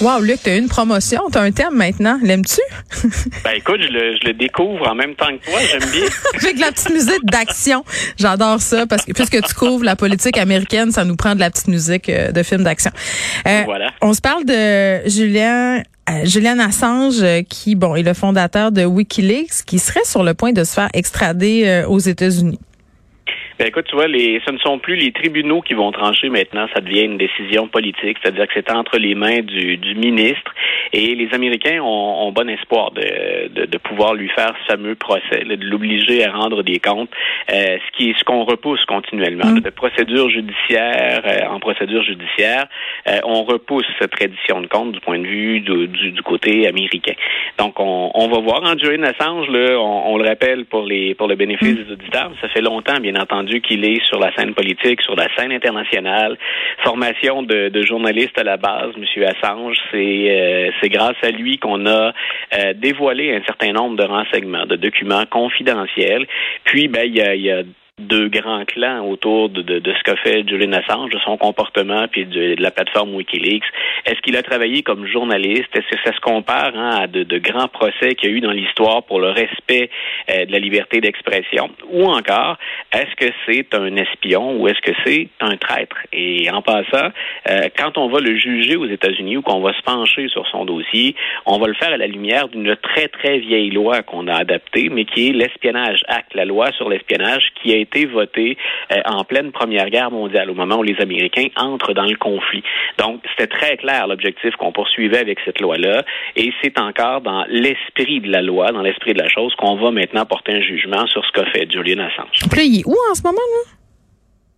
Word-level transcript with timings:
Wow, 0.00 0.20
Luc, 0.20 0.40
t'as 0.42 0.58
une 0.58 0.68
promotion, 0.68 1.22
t'as 1.30 1.42
un 1.42 1.52
thème 1.52 1.74
maintenant. 1.74 2.18
L'aimes-tu? 2.20 2.60
ben 3.44 3.52
écoute, 3.54 3.80
je 3.80 3.92
le, 3.92 4.16
je 4.16 4.26
le, 4.26 4.32
découvre 4.34 4.88
en 4.88 4.94
même 4.94 5.14
temps 5.14 5.28
que 5.28 5.48
toi, 5.48 5.60
j'aime 5.70 5.88
bien. 5.90 6.08
Avec 6.34 6.58
la 6.58 6.72
petite 6.72 6.90
musique 6.90 7.24
d'action. 7.24 7.84
J'adore 8.18 8.60
ça 8.60 8.86
parce 8.86 9.04
que 9.04 9.12
puisque 9.12 9.40
tu 9.40 9.54
couvres 9.54 9.84
la 9.84 9.94
politique 9.94 10.36
américaine, 10.36 10.90
ça 10.90 11.04
nous 11.04 11.14
prend 11.14 11.36
de 11.36 11.40
la 11.40 11.48
petite 11.48 11.68
musique 11.68 12.08
euh, 12.08 12.32
de 12.32 12.42
film 12.42 12.64
d'action. 12.64 12.90
Euh, 13.46 13.62
voilà. 13.66 13.92
On 14.02 14.12
se 14.12 14.20
parle 14.20 14.44
de 14.44 15.08
Julien 15.08 15.82
euh, 16.10 16.24
Julian 16.24 16.58
Assange, 16.58 17.22
euh, 17.22 17.42
qui 17.48 17.76
bon 17.76 17.94
est 17.94 18.02
le 18.02 18.14
fondateur 18.14 18.72
de 18.72 18.84
WikiLeaks, 18.84 19.64
qui 19.64 19.78
serait 19.78 20.04
sur 20.04 20.24
le 20.24 20.34
point 20.34 20.52
de 20.52 20.64
se 20.64 20.74
faire 20.74 20.88
extrader 20.92 21.84
aux 21.88 22.00
États-Unis. 22.00 22.58
Ben 23.58 23.68
écoute, 23.68 23.84
tu 23.88 23.94
vois, 23.94 24.08
les, 24.08 24.40
ce 24.44 24.50
ne 24.50 24.58
sont 24.58 24.80
plus 24.80 24.96
les 24.96 25.12
tribunaux 25.12 25.60
qui 25.60 25.74
vont 25.74 25.92
trancher 25.92 26.28
maintenant, 26.28 26.66
ça 26.74 26.80
devient 26.80 27.02
une 27.02 27.18
décision 27.18 27.68
politique, 27.68 28.18
c'est-à-dire 28.20 28.48
que 28.48 28.52
c'est 28.54 28.68
entre 28.72 28.98
les 28.98 29.14
mains 29.14 29.42
du, 29.42 29.76
du, 29.76 29.94
ministre 29.94 30.52
et 30.92 31.14
les 31.14 31.32
Américains 31.32 31.80
ont, 31.80 32.26
ont 32.26 32.32
bon 32.32 32.48
espoir 32.50 32.90
de, 32.90 33.48
de, 33.54 33.66
de, 33.66 33.78
pouvoir 33.78 34.14
lui 34.14 34.28
faire 34.30 34.54
ce 34.66 34.72
fameux 34.72 34.96
procès, 34.96 35.44
de 35.44 35.64
l'obliger 35.64 36.24
à 36.24 36.32
rendre 36.32 36.64
des 36.64 36.80
comptes, 36.80 37.10
euh, 37.52 37.78
ce 37.78 37.96
qui 37.96 38.12
ce 38.18 38.24
qu'on 38.24 38.42
repousse 38.42 38.84
continuellement, 38.86 39.52
mm. 39.52 39.60
de 39.60 39.70
procédure 39.70 40.28
judiciaire 40.30 41.22
euh, 41.24 41.46
en 41.48 41.60
procédure 41.60 42.02
judiciaire, 42.02 42.66
euh, 43.08 43.18
on 43.22 43.44
repousse 43.44 43.86
cette 44.00 44.18
reddition 44.18 44.62
de 44.62 44.66
comptes 44.66 44.92
du 44.92 45.00
point 45.00 45.20
de 45.20 45.26
vue 45.26 45.60
du, 45.60 45.86
du, 45.86 46.22
côté 46.22 46.66
américain. 46.66 47.14
Donc 47.58 47.78
on, 47.78 48.10
on 48.14 48.28
va 48.28 48.40
voir 48.40 48.64
en 48.64 48.76
Julian 48.76 49.04
Assange, 49.04 49.48
là, 49.48 49.78
on, 49.78 50.12
on, 50.12 50.16
le 50.16 50.26
rappelle 50.26 50.64
pour 50.64 50.82
les 50.82 51.14
pour 51.14 51.28
le 51.28 51.36
bénéfice 51.36 51.68
mm. 51.68 51.84
des 51.84 51.92
auditeurs, 51.92 52.32
ça 52.40 52.48
fait 52.48 52.60
longtemps 52.60 52.98
bien 53.00 53.14
entendu 53.14 53.43
qu'il 53.60 53.84
est 53.84 54.04
sur 54.06 54.18
la 54.18 54.34
scène 54.34 54.54
politique, 54.54 55.00
sur 55.02 55.16
la 55.16 55.28
scène 55.36 55.52
internationale. 55.52 56.36
Formation 56.82 57.42
de, 57.42 57.68
de 57.68 57.82
journaliste 57.82 58.38
à 58.38 58.44
la 58.44 58.56
base, 58.56 58.92
M. 58.96 59.24
Assange, 59.24 59.76
c'est 59.90 60.30
euh, 60.30 60.70
c'est 60.80 60.88
grâce 60.88 61.16
à 61.22 61.30
lui 61.30 61.58
qu'on 61.58 61.86
a 61.86 62.12
euh, 62.54 62.72
dévoilé 62.74 63.34
un 63.34 63.42
certain 63.44 63.72
nombre 63.72 63.96
de 63.96 64.04
renseignements, 64.04 64.66
de 64.66 64.76
documents 64.76 65.26
confidentiels. 65.26 66.26
Puis, 66.64 66.88
ben, 66.88 67.04
il 67.06 67.16
y 67.16 67.22
a, 67.22 67.34
y 67.34 67.50
a 67.50 67.62
deux 68.00 68.28
grands 68.28 68.64
clans 68.64 69.06
autour 69.06 69.50
de, 69.50 69.62
de, 69.62 69.78
de 69.78 69.92
ce 69.92 70.02
qu'a 70.02 70.16
fait 70.16 70.46
Julian 70.48 70.72
Assange, 70.72 71.10
de 71.10 71.18
son 71.20 71.36
comportement, 71.36 72.08
puis 72.08 72.26
de, 72.26 72.56
de 72.56 72.62
la 72.62 72.72
plateforme 72.72 73.14
Wikileaks. 73.14 73.64
Est-ce 74.04 74.20
qu'il 74.20 74.36
a 74.36 74.42
travaillé 74.42 74.82
comme 74.82 75.06
journaliste? 75.06 75.68
Est-ce 75.74 75.88
que 75.88 76.02
ça 76.04 76.12
se 76.12 76.20
compare 76.20 76.72
hein, 76.74 76.90
à 77.02 77.06
de, 77.06 77.22
de, 77.22 77.38
grands 77.38 77.68
procès 77.68 78.16
qu'il 78.16 78.30
y 78.30 78.32
a 78.32 78.36
eu 78.36 78.40
dans 78.40 78.50
l'histoire 78.50 79.04
pour 79.04 79.20
le 79.20 79.28
respect 79.28 79.90
euh, 80.28 80.44
de 80.44 80.50
la 80.50 80.58
liberté 80.58 81.00
d'expression? 81.00 81.70
Ou 81.88 82.06
encore, 82.06 82.58
est-ce 82.92 83.14
que 83.14 83.32
c'est 83.46 83.72
un 83.74 83.94
espion 83.94 84.60
ou 84.60 84.66
est-ce 84.66 84.80
que 84.80 84.96
c'est 85.04 85.28
un 85.40 85.56
traître? 85.56 85.96
Et 86.12 86.50
en 86.50 86.62
passant, 86.62 87.10
euh, 87.48 87.68
quand 87.78 87.96
on 87.96 88.08
va 88.08 88.18
le 88.18 88.36
juger 88.36 88.74
aux 88.74 88.86
États-Unis 88.86 89.36
ou 89.36 89.42
qu'on 89.42 89.60
va 89.60 89.72
se 89.72 89.82
pencher 89.82 90.28
sur 90.28 90.48
son 90.48 90.64
dossier, 90.64 91.14
on 91.46 91.58
va 91.58 91.68
le 91.68 91.74
faire 91.74 91.92
à 91.92 91.96
la 91.96 92.08
lumière 92.08 92.48
d'une 92.48 92.74
très, 92.74 93.06
très 93.06 93.38
vieille 93.38 93.70
loi 93.70 94.02
qu'on 94.02 94.26
a 94.26 94.34
adaptée, 94.34 94.88
mais 94.90 95.04
qui 95.04 95.28
est 95.28 95.32
l'espionnage 95.32 96.02
acte, 96.08 96.34
la 96.34 96.44
loi 96.44 96.72
sur 96.72 96.88
l'espionnage 96.88 97.52
qui 97.62 97.72
a 97.72 97.83
été 97.84 98.06
voté 98.06 98.56
euh, 98.92 98.96
en 99.06 99.24
pleine 99.24 99.52
Première 99.52 99.88
Guerre 99.90 100.10
mondiale, 100.10 100.50
au 100.50 100.54
moment 100.54 100.76
où 100.76 100.82
les 100.82 101.00
Américains 101.00 101.48
entrent 101.56 101.94
dans 101.94 102.04
le 102.04 102.16
conflit. 102.16 102.62
Donc, 102.98 103.22
c'était 103.30 103.46
très 103.46 103.76
clair 103.76 104.06
l'objectif 104.06 104.54
qu'on 104.56 104.72
poursuivait 104.72 105.18
avec 105.18 105.38
cette 105.44 105.60
loi-là, 105.60 106.04
et 106.36 106.52
c'est 106.62 106.78
encore 106.78 107.20
dans 107.20 107.44
l'esprit 107.48 108.20
de 108.20 108.30
la 108.30 108.42
loi, 108.42 108.72
dans 108.72 108.82
l'esprit 108.82 109.14
de 109.14 109.22
la 109.22 109.28
chose, 109.28 109.54
qu'on 109.56 109.76
va 109.76 109.90
maintenant 109.90 110.26
porter 110.26 110.52
un 110.52 110.60
jugement 110.60 111.06
sur 111.06 111.24
ce 111.24 111.32
qu'a 111.32 111.46
fait 111.46 111.70
Julian 111.70 112.00
Assange. 112.00 112.48
Puis, 112.50 112.82
où 112.86 112.96
en 113.10 113.14
ce 113.14 113.22
moment, 113.22 113.38
là? 113.38 113.83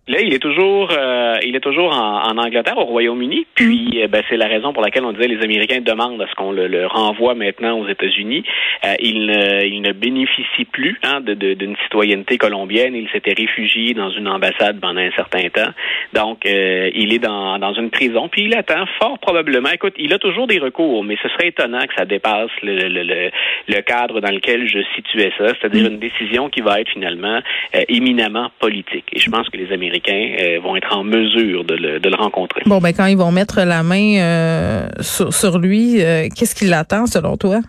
Là, 0.08 0.20
il 0.20 0.32
est 0.32 0.38
toujours, 0.38 0.90
euh, 0.96 1.34
il 1.44 1.56
est 1.56 1.60
toujours 1.60 1.92
en, 1.92 2.30
en 2.30 2.38
Angleterre, 2.38 2.78
au 2.78 2.84
Royaume-Uni. 2.84 3.44
Puis, 3.56 3.90
euh, 3.96 4.06
ben, 4.06 4.22
c'est 4.28 4.36
la 4.36 4.46
raison 4.46 4.72
pour 4.72 4.80
laquelle 4.80 5.04
on 5.04 5.10
disait 5.10 5.26
les 5.26 5.42
Américains 5.42 5.80
demandent 5.80 6.22
à 6.22 6.28
ce 6.28 6.34
qu'on 6.36 6.52
le, 6.52 6.68
le, 6.68 6.86
renvoie 6.86 7.34
maintenant 7.34 7.80
aux 7.80 7.88
États-Unis. 7.88 8.44
Euh, 8.84 8.94
il, 9.00 9.26
ne, 9.26 9.64
il 9.64 9.82
ne 9.82 9.90
bénéficie 9.90 10.64
plus 10.64 10.96
hein, 11.02 11.20
d'une 11.22 11.34
de, 11.34 11.54
d'une 11.54 11.74
citoyenneté 11.82 12.38
colombienne. 12.38 12.94
Il 12.94 13.08
s'était 13.08 13.32
réfugié 13.32 13.94
dans 13.94 14.10
une 14.10 14.28
ambassade 14.28 14.78
pendant 14.78 15.00
un 15.00 15.10
certain 15.10 15.48
temps. 15.48 15.72
Donc, 16.12 16.46
euh, 16.46 16.88
il 16.94 17.12
est 17.12 17.18
dans, 17.18 17.58
dans 17.58 17.74
une 17.74 17.90
prison. 17.90 18.28
Puis, 18.28 18.42
il 18.44 18.54
attend 18.54 18.86
fort 19.00 19.18
probablement. 19.18 19.70
Écoute, 19.70 19.94
il 19.98 20.12
a 20.12 20.20
toujours 20.20 20.46
des 20.46 20.60
recours, 20.60 21.02
mais 21.02 21.16
ce 21.20 21.28
serait 21.30 21.48
étonnant 21.48 21.84
que 21.84 21.94
ça 21.98 22.04
dépasse 22.04 22.50
le, 22.62 22.76
le, 22.88 23.02
le, 23.02 23.30
le 23.66 23.80
cadre 23.80 24.20
dans 24.20 24.32
lequel 24.32 24.68
je 24.68 24.78
situais 24.94 25.32
ça, 25.36 25.48
c'est-à-dire 25.48 25.88
une 25.90 25.98
décision 25.98 26.48
qui 26.48 26.60
va 26.60 26.80
être 26.80 26.90
finalement 26.90 27.40
éminemment 27.88 28.52
politique. 28.60 29.06
Et 29.12 29.18
je 29.18 29.28
pense 29.30 29.48
que 29.48 29.56
les 29.56 29.72
Américains 29.72 29.95
euh, 30.08 30.60
vont 30.60 30.76
être 30.76 30.96
en 30.96 31.04
mesure 31.04 31.64
de 31.64 31.74
le, 31.74 32.00
de 32.00 32.08
le, 32.08 32.16
rencontrer. 32.16 32.62
Bon, 32.66 32.78
ben 32.78 32.92
quand 32.92 33.06
ils 33.06 33.16
vont 33.16 33.32
mettre 33.32 33.62
la 33.62 33.82
main 33.82 34.18
euh, 34.18 34.88
sur, 35.00 35.32
sur, 35.32 35.58
lui, 35.58 36.02
euh, 36.02 36.28
qu'est-ce 36.34 36.54
qui 36.54 36.66
l'attend 36.66 37.06
selon 37.06 37.36
toi? 37.36 37.60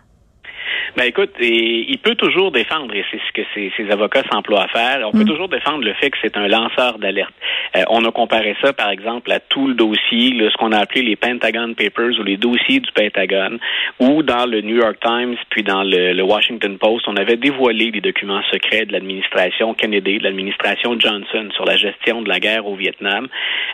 Ben 0.95 1.05
écoute, 1.05 1.31
il 1.39 1.97
peut 1.99 2.15
toujours 2.15 2.51
défendre, 2.51 2.93
et 2.95 3.03
c'est 3.11 3.19
ce 3.27 3.31
que 3.33 3.41
ses, 3.53 3.91
avocats 3.91 4.23
s'emploient 4.31 4.63
à 4.63 4.67
faire, 4.67 5.07
on 5.07 5.11
peut 5.11 5.23
mm. 5.23 5.27
toujours 5.27 5.49
défendre 5.49 5.83
le 5.83 5.93
fait 5.93 6.09
que 6.09 6.17
c'est 6.21 6.37
un 6.37 6.47
lanceur 6.47 6.97
d'alerte. 6.99 7.33
Euh, 7.75 7.83
on 7.89 8.03
a 8.05 8.11
comparé 8.11 8.55
ça, 8.61 8.73
par 8.73 8.89
exemple, 8.89 9.31
à 9.31 9.39
tout 9.39 9.67
le 9.67 9.73
dossier, 9.73 10.37
ce 10.49 10.57
qu'on 10.57 10.71
a 10.71 10.79
appelé 10.79 11.01
les 11.01 11.15
Pentagon 11.15 11.73
Papers 11.73 12.19
ou 12.19 12.23
les 12.23 12.37
dossiers 12.37 12.79
du 12.79 12.91
Pentagone, 12.91 13.59
ou 13.99 14.23
dans 14.23 14.45
le 14.45 14.61
New 14.61 14.77
York 14.77 14.97
Times, 15.01 15.35
puis 15.49 15.63
dans 15.63 15.83
le, 15.83 16.21
Washington 16.21 16.77
Post, 16.77 17.07
on 17.07 17.15
avait 17.15 17.37
dévoilé 17.37 17.91
les 17.91 18.01
documents 18.01 18.41
secrets 18.51 18.85
de 18.85 18.91
l'administration 18.91 19.73
Kennedy, 19.73 20.19
de 20.19 20.23
l'administration 20.23 20.99
Johnson 20.99 21.49
sur 21.53 21.65
la 21.65 21.77
gestion 21.77 22.21
de 22.21 22.29
la 22.29 22.39
guerre 22.39 22.65
au 22.65 22.75
Vietnam. 22.75 23.27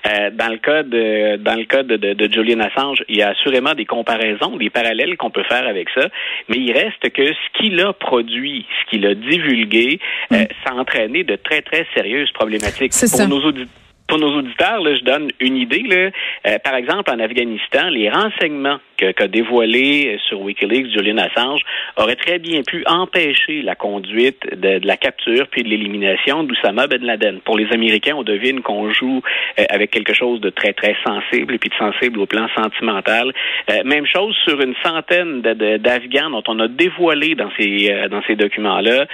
Euh, 0.08 0.30
dans 0.32 0.50
le 0.50 0.58
cas 0.58 0.84
de 0.84 1.38
dans 1.38 1.56
le 1.56 1.66
cas 1.66 1.84
de, 1.84 1.98
de, 1.98 2.14
de 2.14 2.32
Julian 2.32 2.60
Assange, 2.60 3.04
il 3.10 3.18
y 3.18 3.24
a 3.24 3.30
assurément 3.30 3.74
des 3.74 3.86
comparaisons, 3.86 4.58
des 4.58 4.70
parallèles 4.70 5.18
qu'on 5.18 5.32
peut 5.32 5.44
faire 5.44 5.68
avec 5.68 5.90
ça, 5.96 6.10
mais 6.50 6.58
il 6.58 6.72
reste 6.72 6.83
que 7.14 7.28
ce 7.28 7.58
qu'il 7.58 7.80
a 7.80 7.94
produit, 7.94 8.66
ce 8.82 8.90
qu'il 8.90 9.06
a 9.06 9.16
divulgué, 9.16 10.00
euh, 10.32 10.44
mm. 10.44 10.48
ça 10.64 10.74
a 10.74 10.76
entraîné 10.76 11.24
de 11.24 11.36
très, 11.36 11.62
très 11.62 11.86
sérieuses 11.96 12.32
problématiques 12.32 12.94
pour 13.12 13.28
nos 13.28 13.44
auditeurs 13.44 13.80
pour 14.08 14.20
nos 14.20 14.38
auditeurs, 14.38 14.82
là, 14.82 14.96
je 14.96 15.04
donne 15.04 15.30
une 15.40 15.56
idée. 15.56 15.82
Là. 15.84 16.12
Euh, 16.46 16.60
par 16.60 16.76
exemple, 16.76 17.10
en 17.10 17.20
Afghanistan, 17.20 17.90
les 17.90 18.10
renseignements 18.10 18.78
qu'a 18.98 19.28
dévoilé 19.28 20.20
sur 20.28 20.42
Wikileaks 20.42 20.92
Julian 20.92 21.18
Assange 21.18 21.62
auraient 21.98 22.16
très 22.16 22.40
bien 22.40 22.62
pu 22.64 22.84
empêcher 22.86 23.62
la 23.62 23.76
conduite 23.76 24.40
de, 24.56 24.80
la 24.86 24.98
capture 24.98 25.48
puis 25.48 25.64
de 25.64 25.70
l'élimination 25.70 26.44
d'Oussama 26.44 26.88
Ben 26.88 27.04
Laden. 27.04 27.40
Pour 27.42 27.58
les 27.58 27.72
Américains, 27.72 28.16
on 28.16 28.24
devine 28.24 28.62
qu'on 28.62 28.92
joue 28.92 29.22
euh, 29.60 29.64
avec 29.70 29.92
quelque 29.92 30.14
chose 30.14 30.40
de 30.42 30.50
très, 30.50 30.74
très 30.74 30.96
sensible 31.06 31.56
et 31.56 31.58
puis 31.58 31.70
de 31.70 31.76
sensible 31.76 32.20
au 32.20 32.26
plan 32.26 32.48
sentimental. 32.56 33.32
Euh, 33.70 33.84
même 33.84 34.06
chose 34.06 34.36
sur 34.44 34.60
une 34.62 34.76
centaine 34.84 35.42
d'Afghans 35.42 36.30
dont 36.30 36.44
on 36.48 36.60
a 36.60 36.68
dévoilé 36.68 37.36
dans 37.36 37.50
ces, 37.58 38.08
dans 38.10 38.22
ces 38.28 38.36
documents-là 38.36 39.06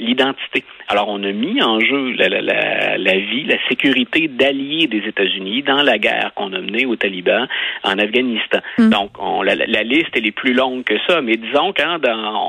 l'identité. 0.00 0.64
Alors, 0.88 1.08
on 1.08 1.22
a 1.22 1.30
mis 1.30 1.62
en 1.62 1.78
jeu 1.78 2.12
la, 2.16 2.28
la, 2.28 2.98
la 2.98 3.16
vie, 3.18 3.44
la 3.44 3.56
sécurité 3.68 4.26
d'alliés 4.26 4.88
des 4.88 5.06
États-Unis 5.06 5.62
dans 5.62 5.82
la 5.82 5.98
guerre 5.98 6.32
qu'on 6.34 6.52
a 6.52 6.60
menée 6.60 6.84
aux 6.84 6.96
talibans 6.96 7.46
en 7.84 7.98
Afghanistan. 7.98 8.58
Hmm. 8.76 8.90
Donc, 8.90 8.99
on, 9.18 9.42
la, 9.42 9.54
la, 9.54 9.82
liste 9.82 10.10
elle 10.14 10.26
est 10.26 10.32
plus 10.32 10.52
longue 10.52 10.84
que 10.84 10.94
ça, 11.06 11.20
mais 11.20 11.36
disons 11.36 11.72
quand 11.76 11.98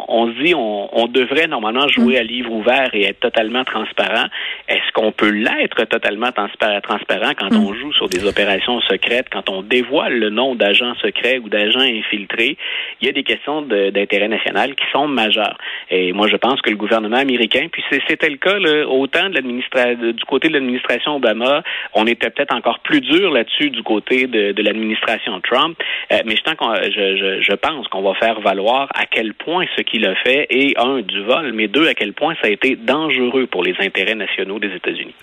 on 0.08 0.28
dit 0.28 0.54
on, 0.56 0.90
on 0.98 1.08
devrait 1.08 1.48
normalement 1.48 1.88
jouer 1.88 2.18
à 2.18 2.24
livre 2.24 2.52
ouvert 2.52 2.90
et 2.94 3.04
être 3.04 3.20
totalement 3.20 3.64
transparent. 3.64 4.26
Est-ce 4.68 4.92
qu'on 4.94 5.12
peut 5.12 5.30
l'être 5.30 5.84
totalement 5.86 6.32
transparent 6.32 7.32
quand 7.38 7.54
on 7.54 7.74
joue 7.74 7.94
sur 7.94 8.08
des 8.08 8.26
opérations 8.26 8.80
secrètes, 8.82 9.28
quand 9.32 9.50
on 9.50 9.62
dévoile 9.62 10.18
le 10.18 10.30
nom 10.30 10.56
d'agents 10.56 10.96
secrets 11.02 11.40
ou 11.40 11.50
d'agents 11.50 11.80
infiltrés? 11.80 12.58
Il 13.02 13.08
y 13.08 13.10
a 13.10 13.14
des 13.14 13.24
questions 13.24 13.62
d'intérêt 13.62 14.28
national 14.28 14.76
qui 14.76 14.86
sont 14.92 15.08
majeures. 15.08 15.58
Et 15.90 16.14
moi, 16.14 16.28
je 16.28 16.36
pense 16.36 16.62
que 16.62 16.70
le 16.70 16.76
gouvernement 16.76 17.18
américain, 17.18 17.68
puis 17.72 17.84
c'était 18.08 18.30
le 18.30 18.38
cas 18.38 18.58
là, 18.58 18.88
autant 18.88 19.30
de 19.30 19.42
du 19.42 20.26
côté 20.26 20.48
de 20.48 20.54
l'administration 20.54 21.16
Obama 21.16 21.64
on 21.94 22.08
était 22.08 22.30
peut-être 22.30 22.56
encore 22.56 22.80
plus 22.80 23.02
dur 23.02 23.32
là-dessus 23.32 23.70
du 23.70 23.84
côté 23.84 24.28
de, 24.28 24.62
l'administration 24.62 25.40
Trump. 25.42 25.78
Euh, 26.12 26.18
mais 26.26 26.36
je, 26.46 27.42
je, 27.42 27.56
pense 27.56 27.88
qu'on 27.88 28.02
va 28.02 28.14
faire 28.16 28.40
valoir 28.42 28.90
à 28.94 29.06
quel 29.06 29.34
point 29.34 29.66
ce 29.76 29.82
qu'il 29.82 30.06
a 30.06 30.16
fait 30.16 30.48
est, 30.50 30.78
un, 30.78 31.02
du 31.02 31.24
vol, 31.24 31.54
mais 31.54 31.68
deux, 31.68 31.88
à 31.88 31.94
quel 31.94 32.14
point 32.14 32.34
ça 32.42 32.48
a 32.48 32.50
été 32.50 32.76
dangereux 32.76 33.48
pour 33.48 33.64
les 33.64 33.76
intérêts 33.80 34.16
nationaux 34.16 34.60
des 34.60 34.74
États-Unis. 34.76 35.14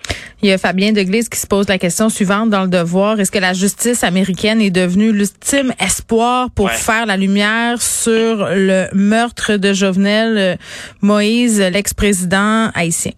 Il 0.41 0.49
y 0.49 0.53
a 0.53 0.57
Fabien 0.57 0.93
Deglise 0.93 1.27
qui 1.27 1.37
se 1.37 1.47
pose 1.47 1.67
la 1.67 1.77
question 1.77 2.09
suivante 2.09 2.49
dans 2.49 2.63
le 2.63 2.69
devoir. 2.69 3.19
Est-ce 3.19 3.31
que 3.31 3.39
la 3.39 3.53
justice 3.53 4.03
américaine 4.03 4.61
est 4.61 4.71
devenue 4.71 5.11
l'ultime 5.11 5.73
espoir 5.79 6.47
pour 6.55 6.71
faire 6.71 7.05
la 7.05 7.17
lumière 7.17 7.81
sur 7.81 8.47
le 8.49 8.85
meurtre 8.93 9.57
de 9.57 9.73
Jovenel 9.73 10.57
Moïse, 11.01 11.61
l'ex-président 11.61 12.69
haïtien? 12.73 13.11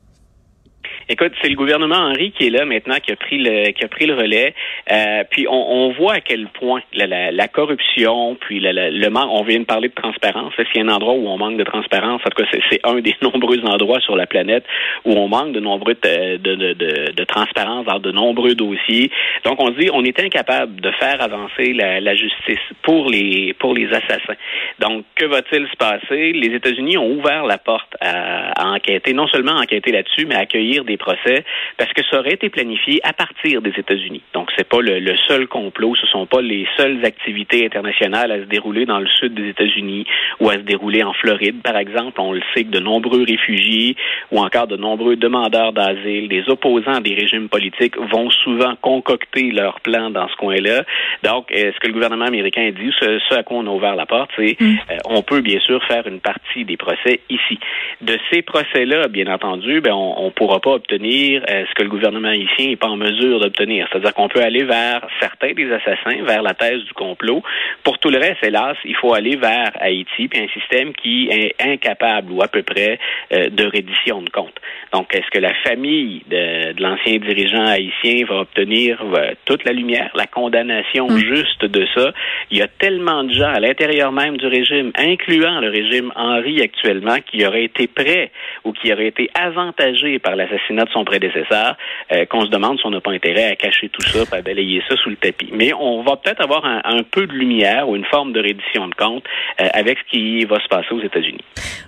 Écoute, 1.12 1.34
c'est 1.42 1.50
le 1.50 1.56
gouvernement 1.56 1.98
Henry 1.98 2.32
qui 2.32 2.48
est 2.48 2.50
là 2.50 2.64
maintenant, 2.64 2.96
qui 3.04 3.12
a 3.12 3.18
pris 3.18 3.38
le, 3.38 3.72
qui 3.72 3.84
a 3.84 3.90
pris 3.90 4.06
le 4.06 4.16
relais. 4.16 4.56
Euh, 4.90 5.26
puis 5.30 5.46
on, 5.50 5.92
voit 5.92 6.14
à 6.14 6.22
quel 6.22 6.48
point 6.48 6.82
la, 6.94 7.48
corruption, 7.50 8.38
puis 8.40 8.62
le 8.62 9.10
manque, 9.10 9.30
on 9.30 9.44
vient 9.44 9.60
de 9.60 9.66
parler 9.66 9.90
de 9.90 9.94
transparence. 9.94 10.54
S'il 10.56 10.78
y 10.78 10.80
a 10.80 10.90
un 10.90 10.96
endroit 10.96 11.14
où 11.16 11.28
on 11.28 11.38
manque 11.38 11.58
de 11.58 11.66
transparence, 11.66 12.22
en 12.26 12.30
tout 12.30 12.42
cas, 12.42 12.50
c'est 12.70 12.80
un 12.86 13.02
des 13.02 13.14
nombreux 13.22 13.60
endroits 13.66 14.00
sur 14.00 14.16
la 14.16 14.26
planète 14.26 14.64
où 15.04 15.12
on 15.12 15.28
manque 15.28 15.52
de 15.52 15.60
nombreux 15.60 15.96
de, 15.96 16.38
de, 16.38 16.56
de, 16.56 17.12
de 17.12 17.24
transparence 17.26 17.86
dans 17.88 18.00
de 18.00 18.12
nombreux 18.12 18.56
dossiers. 18.56 19.12
Donc 19.44 19.62
on 19.62 19.72
dit, 19.72 19.90
on 19.92 20.06
est 20.06 20.18
incapable 20.18 20.80
de 20.80 20.92
faire 20.92 21.22
avancer 21.22 21.74
la, 21.74 22.16
justice 22.16 22.64
pour 22.84 23.10
les 23.10 23.54
pour 23.60 23.74
les 23.74 23.90
assassins. 23.90 24.40
Donc 24.80 25.04
que 25.16 25.26
va-t-il 25.26 25.68
se 25.68 25.76
passer? 25.76 26.32
Les 26.32 26.56
États-Unis 26.56 26.98
ont 26.98 27.12
ouvert 27.12 27.46
la 27.46 27.58
porte 27.58 27.98
à 28.00 28.31
enquêter, 28.72 29.14
non 29.14 29.28
seulement 29.28 29.54
enquêter 29.54 29.92
là-dessus, 29.92 30.26
mais 30.26 30.36
accueillir 30.36 30.84
des 30.84 30.98
procès 30.98 31.44
parce 31.78 31.92
que 31.94 32.02
ça 32.10 32.20
aurait 32.20 32.34
été 32.34 32.50
planifié 32.50 33.00
à 33.04 33.14
partir 33.14 33.62
des 33.62 33.74
États-Unis. 33.78 34.22
Donc, 34.34 34.50
c'est 34.58 34.68
pas 34.68 34.82
le, 34.82 35.00
le, 35.00 35.16
seul 35.28 35.48
complot, 35.48 35.96
ce 35.96 36.08
sont 36.08 36.26
pas 36.26 36.42
les 36.42 36.68
seules 36.78 37.04
activités 37.06 37.66
internationales 37.66 38.32
à 38.32 38.38
se 38.38 38.46
dérouler 38.46 38.86
dans 38.86 39.00
le 39.00 39.08
sud 39.08 39.34
des 39.34 39.50
États-Unis 39.50 40.06
ou 40.40 40.50
à 40.50 40.54
se 40.54 40.60
dérouler 40.60 41.04
en 41.04 41.14
Floride, 41.14 41.62
par 41.62 41.78
exemple. 41.78 42.20
On 42.20 42.34
le 42.34 42.42
sait 42.54 42.64
que 42.64 42.70
de 42.70 42.80
nombreux 42.80 43.24
réfugiés 43.24 43.96
ou 44.32 44.40
encore 44.40 44.68
de 44.68 44.78
nombreux 44.78 45.16
demandeurs 45.16 45.74
d'asile, 45.74 46.28
des 46.28 46.44
opposants 46.50 47.02
des 47.02 47.14
régimes 47.14 47.50
politiques 47.50 47.98
vont 47.98 48.30
souvent 48.30 48.76
concocter 48.82 49.52
leurs 49.52 49.80
plans 49.82 50.10
dans 50.10 50.28
ce 50.28 50.36
coin-là. 50.36 50.84
Donc, 51.24 51.52
euh, 51.52 51.72
ce 51.74 51.80
que 51.80 51.88
le 51.88 51.94
gouvernement 51.94 52.26
américain 52.26 52.72
dit, 52.72 52.92
ce, 53.00 53.20
ce 53.30 53.36
à 53.36 53.44
quoi 53.44 53.58
on 53.58 53.68
a 53.68 53.70
ouvert 53.70 53.96
la 53.96 54.06
porte, 54.06 54.32
c'est 54.36 54.58
mm. 54.60 54.78
euh, 54.92 54.98
on 55.06 55.22
peut 55.22 55.42
bien 55.42 55.60
sûr 55.60 55.84
faire 55.86 56.08
une 56.08 56.20
partie 56.20 56.66
des 56.66 56.78
procès 56.78 57.22
ici. 57.30 57.60
De 58.02 58.18
ces 58.32 58.42
procès-là, 58.64 59.08
bien 59.08 59.28
entendu, 59.28 59.82
ben 59.82 59.94
on, 59.94 60.26
on 60.26 60.32
pourra 60.32 60.60
pas 60.60 60.72
obtenir 60.72 61.44
euh, 61.50 61.66
ce 61.70 61.74
que 61.76 61.84
le 61.84 61.90
gouvernement 61.90 62.30
haïtien 62.30 62.68
n'est 62.68 62.76
pas 62.76 62.88
en 62.88 62.98
mesure 62.98 63.40
d'obtenir. 63.40 63.88
C'est-à-dire 63.92 64.14
qu'on 64.14 64.28
peut 64.28 64.42
aller 64.42 64.64
vers 64.64 65.06
certains 65.20 65.54
des 65.54 65.72
assassins, 65.72 66.24
vers 66.24 66.42
la 66.42 66.54
thèse 66.54 66.84
du 66.84 66.94
complot. 66.94 67.44
Pour 67.84 68.00
tout 68.00 68.10
le 68.10 68.18
reste, 68.18 68.44
hélas, 68.44 68.78
il 68.86 68.96
faut 68.96 69.14
aller 69.14 69.36
vers 69.36 69.72
Haïti, 69.80 70.28
puis 70.28 70.40
un 70.40 70.48
système 70.60 70.94
qui 70.94 71.30
est 71.30 71.56
incapable 71.62 72.32
ou 72.32 72.42
à 72.42 72.48
peu 72.48 72.64
près 72.64 73.00
euh, 73.34 73.50
de 73.50 73.66
reddition 73.66 74.22
de 74.22 74.30
comptes. 74.30 74.60
Donc, 74.94 75.14
est-ce 75.16 75.30
que 75.32 75.40
la 75.40 75.54
famille 75.64 76.24
de, 76.30 76.74
de 76.74 76.84
l'ancien 76.84 77.18
dirigeant 77.18 77.66
haïtien 77.66 78.26
va 78.28 78.42
obtenir 78.42 79.02
euh, 79.02 79.32
toute 79.46 79.64
la 79.66 79.74
lumière, 79.74 80.12
la 80.16 80.28
condamnation 80.28 81.08
mm. 81.08 81.18
juste 81.18 81.66
de 81.66 81.86
ça? 81.96 82.14
Il 82.50 82.58
y 82.58 82.62
a 82.62 82.68
tellement 82.68 83.24
de 83.24 83.34
gens 83.34 83.52
à 83.54 83.60
l'intérieur 83.60 84.12
même 84.12 84.38
du 84.38 84.48
régime, 84.48 84.92
incluant 84.98 85.60
le 85.60 85.70
régime 85.70 86.12
Henri 86.16 86.62
actuellement, 86.62 87.18
qui 87.26 87.46
auraient 87.46 87.66
été 87.66 87.88
prêts 87.88 88.32
ou 88.64 88.74
qui 88.74 88.92
auraient 88.92 89.08
été 89.08 89.30
avantagés 89.34 90.20
par 90.20 90.36
l'assassinat 90.36 90.86
de 90.86 90.90
son 90.92 91.04
prédécesseur, 91.06 91.76
euh, 92.12 92.26
qu'on 92.26 92.46
se 92.46 92.50
demande 92.50 92.80
si 92.80 92.86
on 92.86 92.92
n'a 92.92 93.02
pas 93.02 93.12
intérêt 93.12 93.46
à 93.52 93.56
cacher 93.56 93.90
tout 93.90 94.02
ça, 94.02 94.20
à 94.32 94.42
balayer 94.42 94.82
ça 94.88 94.96
sous 94.98 95.10
le 95.10 95.16
tapis. 95.16 95.50
Mais 95.54 95.74
on 95.74 96.04
va 96.04 96.18
peut-être 96.18 96.42
avoir 96.42 96.66
un, 96.66 96.82
un, 96.84 97.04
peu 97.04 97.28
de 97.28 97.34
lumière 97.34 97.90
ou 97.90 97.96
une 97.96 98.06
forme 98.06 98.34
de 98.34 98.40
reddition 98.40 98.88
de 98.88 98.96
compte 98.96 99.24
euh, 99.60 99.68
avec 99.74 99.98
ce 100.00 100.12
qui 100.12 100.46
va 100.46 100.60
se 100.60 100.68
passer 100.68 100.92
aux 100.92 101.02
États-Unis. 101.02 101.44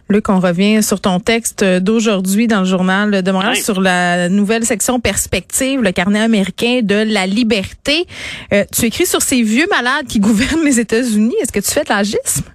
Luc, 0.09 0.29
on 0.29 0.39
revient 0.39 0.83
sur 0.83 0.99
ton 0.99 1.19
texte 1.19 1.63
d'aujourd'hui 1.63 2.47
dans 2.47 2.59
le 2.59 2.65
journal 2.65 3.23
de 3.23 3.31
Montréal 3.31 3.55
sur 3.55 3.81
la 3.81 4.29
nouvelle 4.29 4.63
section 4.63 4.99
perspective, 4.99 5.81
le 5.81 5.91
carnet 5.91 6.19
américain 6.19 6.81
de 6.83 7.05
la 7.11 7.25
liberté. 7.25 8.05
Euh, 8.53 8.63
tu 8.71 8.85
écris 8.85 9.05
sur 9.05 9.21
ces 9.21 9.41
vieux 9.41 9.67
malades 9.69 10.07
qui 10.07 10.19
gouvernent 10.19 10.63
les 10.63 10.79
États-Unis. 10.79 11.35
Est-ce 11.41 11.51
que 11.51 11.59
tu 11.59 11.71
fais 11.71 11.83
de 11.83 11.89
l'agisme? 11.89 12.45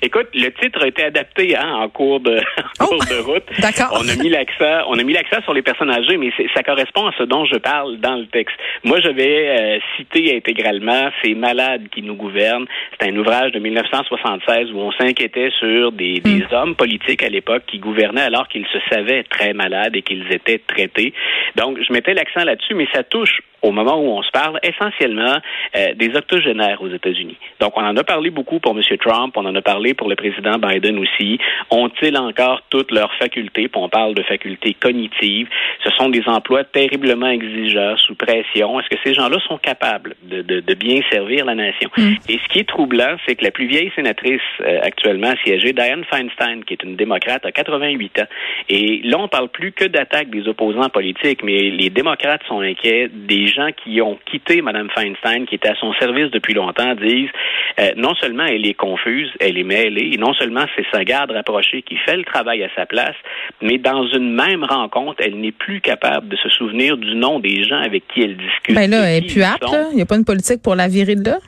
Écoute, 0.00 0.28
le 0.34 0.48
titre 0.50 0.82
a 0.82 0.86
été 0.86 1.04
adapté 1.04 1.56
hein, 1.56 1.74
en 1.74 1.88
cours 1.88 2.20
de 2.20 2.36
en 2.80 2.84
oh, 2.84 2.86
cours 2.86 3.04
de 3.04 3.20
route. 3.22 3.44
D'accord. 3.58 3.98
On 4.00 4.08
a 4.08 4.16
mis 4.16 4.28
l'accent, 4.28 4.86
on 4.88 4.98
a 4.98 5.02
mis 5.02 5.12
l'accent 5.12 5.42
sur 5.42 5.52
les 5.52 5.62
personnes 5.62 5.90
âgées, 5.90 6.16
mais 6.16 6.32
ça 6.54 6.62
correspond 6.62 7.06
à 7.06 7.12
ce 7.18 7.24
dont 7.24 7.44
je 7.44 7.56
parle 7.56 7.98
dans 7.98 8.16
le 8.16 8.26
texte. 8.26 8.56
Moi, 8.84 9.00
je 9.00 9.08
vais 9.08 9.48
euh, 9.48 9.78
citer 9.96 10.36
intégralement 10.36 11.10
ces 11.22 11.34
malades 11.34 11.88
qui 11.90 12.02
nous 12.02 12.14
gouvernent. 12.14 12.66
C'est 12.98 13.10
un 13.10 13.16
ouvrage 13.16 13.52
de 13.52 13.58
1976 13.58 14.72
où 14.72 14.78
on 14.78 14.92
s'inquiétait 14.92 15.50
sur 15.58 15.92
des, 15.92 16.20
des 16.20 16.40
mm. 16.40 16.48
hommes 16.52 16.74
politiques 16.74 17.22
à 17.22 17.28
l'époque 17.28 17.64
qui 17.66 17.78
gouvernaient 17.78 18.22
alors 18.22 18.48
qu'ils 18.48 18.66
se 18.66 18.78
savaient 18.90 19.24
très 19.24 19.52
malades 19.52 19.96
et 19.96 20.02
qu'ils 20.02 20.32
étaient 20.32 20.60
traités. 20.66 21.12
Donc, 21.56 21.78
je 21.86 21.92
mettais 21.92 22.14
l'accent 22.14 22.44
là-dessus, 22.44 22.74
mais 22.74 22.86
ça 22.94 23.02
touche 23.02 23.40
au 23.62 23.70
moment 23.70 23.96
où 23.96 24.08
on 24.18 24.22
se 24.22 24.30
parle, 24.30 24.58
essentiellement 24.62 25.38
euh, 25.76 25.94
des 25.94 26.14
octogénaires 26.16 26.82
aux 26.82 26.88
États-Unis. 26.88 27.36
Donc, 27.60 27.76
on 27.76 27.84
en 27.84 27.96
a 27.96 28.04
parlé 28.04 28.30
beaucoup 28.30 28.58
pour 28.58 28.76
M. 28.76 28.82
Trump, 28.98 29.34
on 29.36 29.46
en 29.46 29.54
a 29.54 29.62
parlé 29.62 29.94
pour 29.94 30.08
le 30.08 30.16
président 30.16 30.58
Biden 30.58 30.98
aussi. 30.98 31.38
Ont-ils 31.70 32.16
encore 32.16 32.62
toutes 32.70 32.90
leurs 32.90 33.14
facultés? 33.14 33.68
Puis 33.68 33.80
on 33.80 33.88
parle 33.88 34.14
de 34.14 34.22
facultés 34.22 34.74
cognitives. 34.74 35.48
Ce 35.84 35.90
sont 35.92 36.08
des 36.08 36.22
emplois 36.26 36.64
terriblement 36.64 37.28
exigeants, 37.28 37.96
sous 37.98 38.14
pression. 38.14 38.80
Est-ce 38.80 38.88
que 38.88 39.00
ces 39.04 39.14
gens-là 39.14 39.38
sont 39.46 39.58
capables 39.58 40.16
de, 40.22 40.42
de, 40.42 40.60
de, 40.60 40.74
bien 40.74 41.00
servir 41.10 41.44
la 41.44 41.54
nation? 41.54 41.88
Mm. 41.96 42.14
Et 42.28 42.40
ce 42.42 42.48
qui 42.52 42.58
est 42.58 42.68
troublant, 42.68 43.16
c'est 43.26 43.36
que 43.36 43.44
la 43.44 43.52
plus 43.52 43.66
vieille 43.66 43.92
sénatrice 43.94 44.40
euh, 44.60 44.80
actuellement 44.82 45.34
siégée, 45.44 45.72
Diane 45.72 46.04
Feinstein, 46.10 46.64
qui 46.64 46.74
est 46.74 46.82
une 46.82 46.96
démocrate, 46.96 47.46
a 47.46 47.52
88 47.52 48.20
ans. 48.20 48.26
Et 48.68 49.00
là, 49.04 49.18
on 49.18 49.28
parle 49.28 49.48
plus 49.48 49.72
que 49.72 49.84
d'attaque 49.84 50.30
des 50.30 50.48
opposants 50.48 50.88
politiques, 50.88 51.42
mais 51.44 51.70
les 51.70 51.90
démocrates 51.90 52.42
sont 52.48 52.60
inquiets 52.60 53.08
des 53.12 53.51
gens 53.52 53.68
qui 53.72 54.00
ont 54.00 54.18
quitté 54.26 54.62
Mme 54.62 54.88
Feinstein, 54.90 55.46
qui 55.46 55.54
était 55.56 55.68
à 55.68 55.76
son 55.76 55.92
service 55.94 56.30
depuis 56.30 56.54
longtemps, 56.54 56.94
disent 56.94 57.30
euh, 57.80 57.90
non 57.96 58.14
seulement 58.16 58.44
elle 58.44 58.66
est 58.66 58.74
confuse, 58.74 59.30
elle 59.40 59.58
est 59.58 59.64
mêlée, 59.64 60.10
et 60.12 60.18
non 60.18 60.34
seulement 60.34 60.64
c'est 60.76 60.86
sa 60.92 61.04
garde 61.04 61.30
rapprochée 61.30 61.82
qui 61.82 61.96
fait 61.98 62.16
le 62.16 62.24
travail 62.24 62.62
à 62.64 62.68
sa 62.74 62.86
place, 62.86 63.16
mais 63.60 63.78
dans 63.78 64.06
une 64.08 64.34
même 64.34 64.64
rencontre, 64.64 65.22
elle 65.24 65.38
n'est 65.40 65.52
plus 65.52 65.80
capable 65.80 66.28
de 66.28 66.36
se 66.36 66.48
souvenir 66.48 66.96
du 66.96 67.14
nom 67.14 67.38
des 67.38 67.64
gens 67.64 67.80
avec 67.80 68.06
qui 68.08 68.22
elle 68.22 68.36
discute. 68.36 68.74
Ben 68.74 68.90
là, 68.90 69.04
elle 69.04 69.24
est 69.24 69.32
plus 69.32 69.42
apte, 69.42 69.64
il 69.90 69.96
n'y 69.96 70.02
a 70.02 70.06
pas 70.06 70.16
une 70.16 70.24
politique 70.24 70.62
pour 70.62 70.74
la 70.74 70.88
virer 70.88 71.14
de 71.14 71.24
là? 71.24 71.38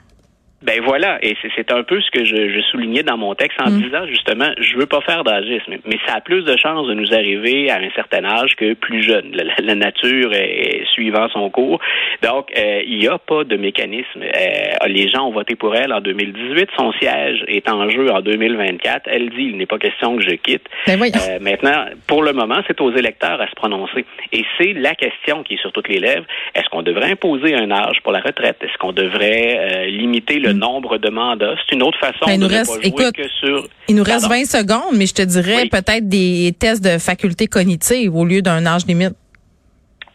Ben 0.64 0.80
voilà, 0.82 1.18
et 1.22 1.36
c'est 1.54 1.70
un 1.70 1.82
peu 1.82 2.00
ce 2.00 2.10
que 2.10 2.24
je, 2.24 2.48
je, 2.48 2.60
soulignais 2.70 3.02
dans 3.02 3.18
mon 3.18 3.34
texte 3.34 3.60
en 3.60 3.70
mm. 3.70 3.82
disant 3.82 4.06
justement, 4.06 4.50
je 4.58 4.78
veux 4.78 4.86
pas 4.86 5.02
faire 5.02 5.22
d'agisme, 5.22 5.74
mais 5.84 5.98
ça 6.06 6.14
a 6.14 6.20
plus 6.22 6.42
de 6.42 6.56
chances 6.56 6.88
de 6.88 6.94
nous 6.94 7.12
arriver 7.12 7.70
à 7.70 7.76
un 7.76 7.90
certain 7.94 8.24
âge 8.24 8.56
que 8.56 8.72
plus 8.72 9.02
jeune. 9.02 9.30
La, 9.32 9.44
la 9.62 9.74
nature 9.74 10.32
est, 10.32 10.84
suivant 10.94 11.28
son 11.28 11.50
cours. 11.50 11.80
Donc, 12.22 12.50
euh, 12.56 12.82
il 12.86 12.98
n'y 12.98 13.08
a 13.08 13.18
pas 13.18 13.44
de 13.44 13.56
mécanisme. 13.56 14.22
Euh, 14.22 14.86
les 14.86 15.08
gens 15.08 15.26
ont 15.28 15.32
voté 15.32 15.54
pour 15.54 15.74
elle 15.74 15.92
en 15.92 16.00
2018. 16.00 16.68
Son 16.78 16.92
siège 16.92 17.44
est 17.48 17.68
en 17.68 17.90
jeu 17.90 18.10
en 18.10 18.20
2024. 18.20 19.02
Elle 19.06 19.30
dit, 19.30 19.50
il 19.50 19.56
n'est 19.56 19.66
pas 19.66 19.78
question 19.78 20.16
que 20.16 20.22
je 20.22 20.36
quitte. 20.36 20.64
Ben 20.86 21.00
euh, 21.02 21.38
maintenant, 21.40 21.86
pour 22.06 22.22
le 22.22 22.32
moment, 22.32 22.60
c'est 22.66 22.80
aux 22.80 22.92
électeurs 22.92 23.40
à 23.40 23.48
se 23.48 23.54
prononcer. 23.54 24.04
Et 24.32 24.44
c'est 24.58 24.72
la 24.72 24.94
question 24.94 25.42
qui 25.42 25.54
est 25.54 25.60
sur 25.60 25.72
toutes 25.72 25.88
les 25.88 25.98
lèvres. 25.98 26.24
Est-ce 26.54 26.68
qu'on 26.70 26.82
devrait 26.82 27.10
imposer 27.10 27.54
un 27.54 27.70
âge 27.70 27.98
pour 28.02 28.12
la 28.12 28.20
retraite? 28.20 28.56
Est-ce 28.62 28.78
qu'on 28.78 28.92
devrait 28.92 29.58
euh, 29.58 29.86
limiter 29.86 30.38
le 30.38 30.53
nombre 30.54 30.98
de 30.98 31.10
mandats. 31.10 31.54
C'est 31.66 31.74
une 31.74 31.82
autre 31.82 31.98
façon 31.98 32.26
ben, 32.26 32.40
de 32.40 32.46
reste, 32.46 32.80
pas 32.80 32.86
écoute, 32.86 33.14
que 33.14 33.28
sur. 33.28 33.66
Il 33.88 33.96
nous 33.96 34.02
reste 34.02 34.28
Pardon? 34.28 34.36
20 34.36 34.44
secondes, 34.44 34.96
mais 34.96 35.06
je 35.06 35.14
te 35.14 35.22
dirais 35.22 35.62
oui. 35.62 35.68
peut-être 35.68 36.08
des 36.08 36.54
tests 36.58 36.84
de 36.84 36.98
faculté 36.98 37.46
cognitive 37.46 38.14
au 38.14 38.24
lieu 38.24 38.42
d'un 38.42 38.64
âge 38.66 38.86
limite. 38.86 39.14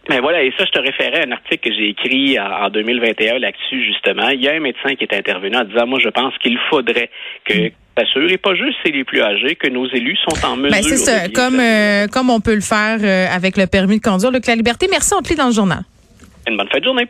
Mais 0.10 0.20
voilà, 0.22 0.42
et 0.42 0.52
ça, 0.58 0.66
je 0.66 0.72
te 0.72 0.80
référais 0.80 1.22
à 1.22 1.28
un 1.28 1.32
article 1.32 1.70
que 1.70 1.76
j'ai 1.76 1.90
écrit 1.90 2.40
en, 2.40 2.66
en 2.66 2.70
2021 2.70 3.38
là-dessus, 3.38 3.86
justement. 3.86 4.30
Il 4.30 4.42
y 4.42 4.48
a 4.48 4.54
un 4.54 4.60
médecin 4.60 4.96
qui 4.96 5.04
est 5.04 5.14
intervenu 5.16 5.56
en 5.56 5.64
disant, 5.66 5.86
moi, 5.86 6.00
je 6.02 6.10
pense 6.10 6.36
qu'il 6.40 6.58
faudrait 6.70 7.12
que 7.46 7.68
mm 7.68 7.72
et 8.30 8.38
pas 8.38 8.56
juste 8.56 8.78
c'est 8.84 8.92
les 8.92 9.04
plus 9.04 9.22
âgés 9.22 9.56
que 9.56 9.68
nos 9.68 9.88
élus 9.88 10.18
sont 10.18 10.46
en 10.46 10.56
mesure. 10.56 10.72
Ben 10.72 10.84
c'est 10.84 10.98
ça, 10.98 11.30
comme 11.30 11.60
euh, 11.60 12.08
comme 12.08 12.30
on 12.30 12.40
peut 12.40 12.56
le 12.56 12.62
faire 12.62 13.00
euh, 13.02 13.28
avec 13.34 13.58
le 13.58 13.68
permis 13.68 14.00
de 14.00 14.04
conduire. 14.04 14.32
Luc 14.32 14.46
La 14.48 14.56
Liberté, 14.56 14.88
merci, 14.90 15.14
on 15.18 15.22
te 15.22 15.30
lit 15.30 15.36
dans 15.36 15.48
le 15.48 15.54
journal. 15.54 15.84
Une 16.48 16.58
bonne 16.58 16.70
fin 16.70 16.80
de 16.80 16.84
journée. 16.84 17.08